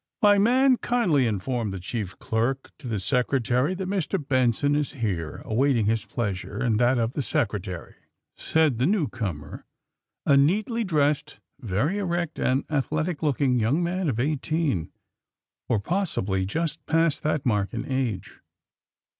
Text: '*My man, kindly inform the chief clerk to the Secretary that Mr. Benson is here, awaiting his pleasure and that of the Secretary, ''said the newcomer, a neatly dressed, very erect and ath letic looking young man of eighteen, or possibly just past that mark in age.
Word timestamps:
'*My 0.23 0.39
man, 0.39 0.77
kindly 0.77 1.27
inform 1.27 1.69
the 1.69 1.79
chief 1.79 2.17
clerk 2.17 2.71
to 2.79 2.87
the 2.87 2.99
Secretary 2.99 3.75
that 3.75 3.87
Mr. 3.87 4.17
Benson 4.27 4.75
is 4.75 4.93
here, 4.93 5.43
awaiting 5.45 5.85
his 5.85 6.05
pleasure 6.05 6.57
and 6.57 6.79
that 6.79 6.97
of 6.97 7.13
the 7.13 7.21
Secretary, 7.21 7.93
''said 8.35 8.79
the 8.79 8.87
newcomer, 8.87 9.67
a 10.25 10.35
neatly 10.35 10.83
dressed, 10.83 11.39
very 11.59 11.99
erect 11.99 12.39
and 12.39 12.63
ath 12.67 12.89
letic 12.89 13.21
looking 13.21 13.59
young 13.59 13.83
man 13.83 14.09
of 14.09 14.19
eighteen, 14.19 14.91
or 15.69 15.79
possibly 15.79 16.47
just 16.47 16.83
past 16.87 17.21
that 17.21 17.45
mark 17.45 17.71
in 17.71 17.85
age. 17.85 18.39